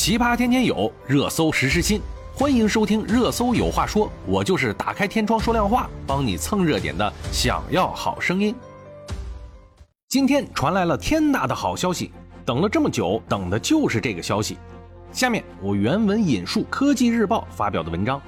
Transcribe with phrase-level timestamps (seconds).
[0.00, 2.00] 奇葩天天有，热搜时时新。
[2.32, 7.12] 欢迎收听《热搜有话说》，我就是打开天窗说亮话，帮你蹭热点的。
[7.30, 8.54] 想要好声音。
[10.08, 12.12] 今天传来了天大的好消息，
[12.46, 14.56] 等了这么久，等的就是这个消息。
[15.12, 18.18] 下面我原文引述科技日报发表的文章：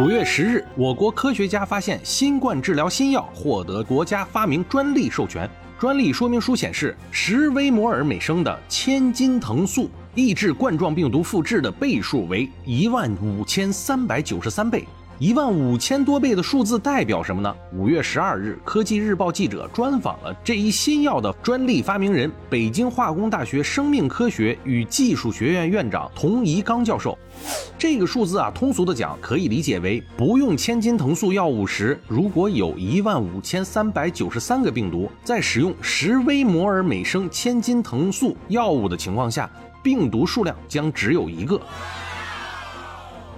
[0.00, 5.48] 五月十日，我国科学家发现新冠治疗新药获得国家发明专利授权。
[5.78, 14.82] 专利说明书显示，十微摩尔每升的千金藤素抑制冠状病毒复制的倍数为一万五千三百九十三倍。
[15.18, 17.54] 一万五千多倍的数字代表什么呢？
[17.72, 27.16] 五月十二日，科技日报记者专访了这一新药的专利发明人，北京化工大学生命科学与技术学院院长童怡刚教授。
[27.78, 39.50] 这个数字啊，通俗的讲，可以理解为不用千金藤素药物时，如果有一万五千三百九十三个病毒，在使用十微摩尔每升千金藤素药物的情况下，
[39.86, 41.60] 病毒数量将只有一个。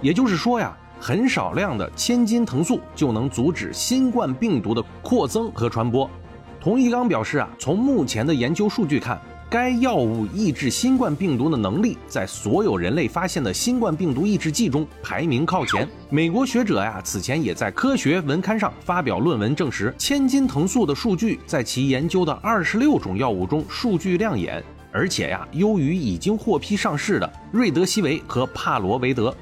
[0.01, 0.75] 也就是说呀。
[1.01, 6.09] 很少量的千金藤素就能阻止新冠病毒的扩增和传播。
[6.59, 9.17] 童一刚表示啊，从目前的研究数据看，
[9.49, 15.87] 该药物抑制新冠病毒的能力在所有人类发现的新冠病毒抑制剂中排名靠前。
[16.09, 24.61] 美国学者呀，此前也在科学文刊上发表论文证实，千金藤素的数据在其研究的二十六种药物中数据亮眼。
[24.91, 29.35] 而且呀，优于已经获批上市的瑞德西韦和帕罗维德。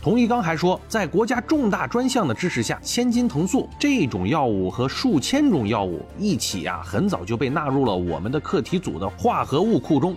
[0.00, 10.14] 童一刚还说，在国家重大专项的支持下，千金藤素这种药物和数千种药物一起呀，很早就被纳入了我们的课题组的化合物库中。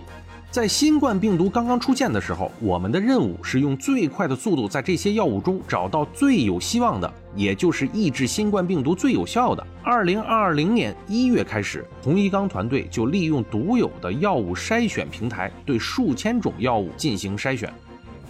[0.50, 9.64] 在新冠病毒刚刚出现的时候，我们的任务是用最快的速度在这些药物中找到最有希望的，也就是抑制新冠病毒最有效的。
[9.82, 17.70] 二零二零年一月开始，洪一刚团队就利用独有的药物筛选平台，对数千种药物进行筛选。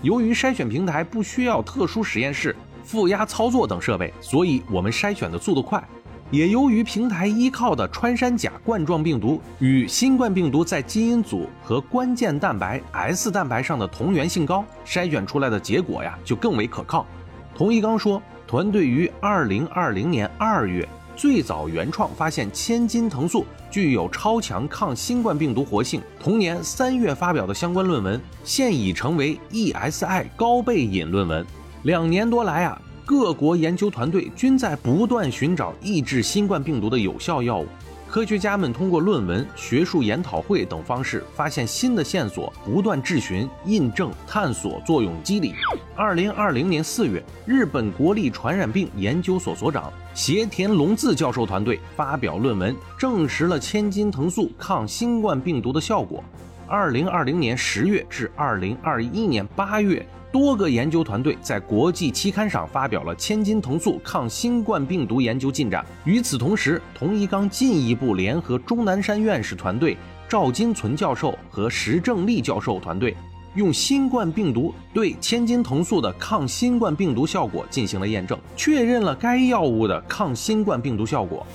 [0.02, 5.82] 由于筛选平台不需要特殊实验室、负压操作等设备，所以我们筛选的速度快。
[6.30, 17.06] 也由于平台依靠的穿山甲冠状病毒与新冠病毒在基因组和关键蛋白 S 蛋白上的同源性高，筛选出来的结果呀就更为可靠。
[17.54, 31.44] 童一刚说，团队于二零二零年二月最早原创发现千金藤素具有超强抗新冠病毒活性，同年三月发表的相关论文现已成为 ESI 高倍引论文。
[31.84, 32.80] 两年多来啊。
[33.08, 37.66] 各国研究团队均在不断寻找抑制新冠病毒的有效药物。
[38.06, 45.54] 科学家们通过论文、学术研讨会等方式发现新的线索，不断质询、印证、探索作用机理。
[45.96, 56.22] 二零二零年四月，日本国立传染病研究所所长斜田隆字教授团队发表论文，证实了千金藤素抗新冠病毒的效果。
[56.66, 60.06] 二零二零年十月至二零二一年八月。
[60.30, 65.84] 多个研究团队在国际期刊上发表了千金藤素抗新冠病毒研究进展。
[66.04, 69.96] 与此同时，童一刚进一步联合钟南山院士团队、
[70.28, 73.16] 赵金存教授和石正丽教授团队，
[73.54, 81.46] 用新冠病毒对千金藤素的抗新冠病毒效果进行了验证，确认了该药物的抗新冠病毒效果。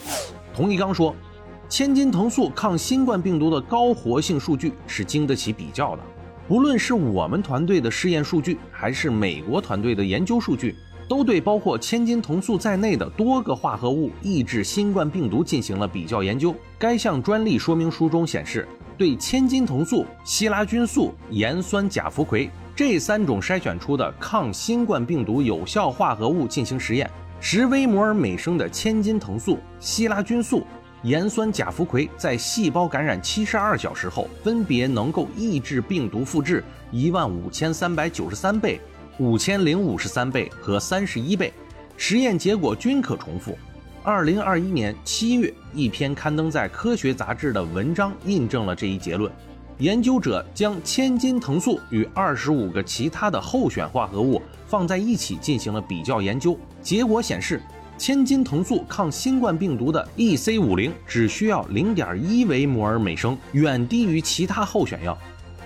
[0.55, 1.15] 童一刚说，
[1.69, 6.01] 千金藤素抗新冠病毒的高活性数据是经得起比较的。
[6.45, 10.75] 不论是我们团队的试验数据，还是美国团队的研究数据，
[11.07, 16.53] 都对包括千金同素在内的多个化合物抑制新冠病毒进行了比较研究。
[16.77, 18.67] 该项专利说明书中显示，
[18.97, 30.63] 对千金同素、希拉菌素、盐酸甲福喹这三种筛选出的抗新冠病毒有效化合物进行实验，十微摩尔每升的千金藤素、希拉菌素。
[31.03, 38.79] 盐酸甲氟喹在细胞感染七十二小时后，分别能够抑制病毒复制一万五千三百九十三倍、
[39.19, 41.51] 五千零五十三倍和三十一倍，
[41.97, 43.57] 实验结果均可重复。
[44.01, 49.29] 二零二一年七月，一篇刊登在《科学》杂志的文章印证了这一结论。
[49.79, 57.61] 研究者将千金藤素与二十五个其他的候选化合物放在一起进行了比较研究，结果显示。
[57.97, 65.17] 千金藤素抗新冠病毒的 EC 五零只需要零点一微摩尔每升，远低于其他候选药。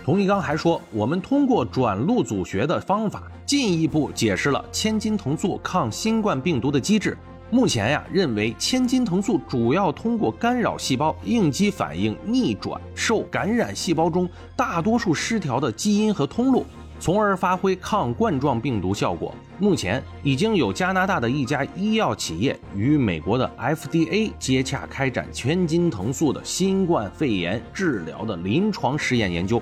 [0.03, 7.17] 童一刚还说，我们通过转录组学的方法，进一步解释了千金藤素抗新冠病毒的机制。
[7.49, 16.65] 目前呀，认为千金藤素主要通过干扰细胞应激反应逆转受感染细胞中大多数失调的基因和通路。
[16.99, 19.33] 从而发挥抗冠状病毒效果。
[19.59, 29.61] 目前已经有加拿大的一家医药企业与美国的 FDA 接洽开展千金藤素的新冠肺炎治疗的临床试验研究。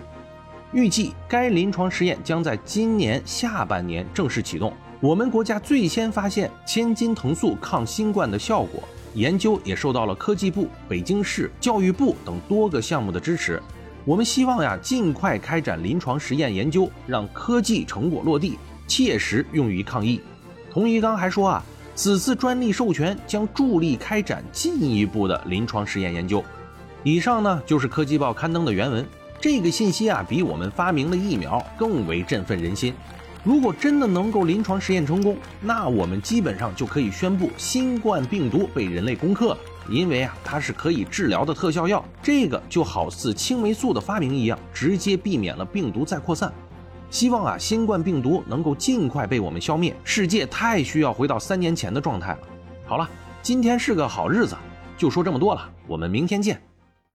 [0.74, 4.74] 预计该临床实验将在今年下半年正式启动。
[5.00, 8.84] 我们国家最先发现千金藤素抗新冠的效果，
[9.14, 13.62] 研究也受到了科技部、北京市教育部等多个项目的支持。
[14.06, 18.56] 我们希望呀，尽快开展临床实验研究，让科技成果落地，
[18.86, 20.22] 切实用于抗疫。
[20.72, 21.66] 童一刚还说啊，
[21.96, 26.44] 此次专利授权将助力开展进一步的临床实验研究。
[27.02, 29.04] 以上呢就是科技报刊登的原文。
[29.42, 32.94] 这个信息啊，比我们发明的疫苗更为振奋人心。
[33.44, 39.58] 如果真的能够临床实验成功，那我们基本上就可以宣布新冠病毒被人类攻克了，
[39.90, 42.04] 因为啊，它是可以治疗的特效药。
[42.22, 46.52] 这个就好似青霉素的发明一样，直接避免了病毒再扩散。
[47.10, 49.96] 希望啊，新冠病毒能够尽快被我们消灭。
[50.04, 52.40] 世界太需要回到三年前的状态了。
[52.86, 53.10] 好了，
[53.42, 54.56] 今天是个好日子，
[54.98, 56.62] 就说这么多了，我们明天见。